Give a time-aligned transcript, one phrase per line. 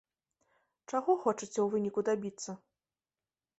[0.89, 2.51] Чаго хочаце ў выніку дабіцца?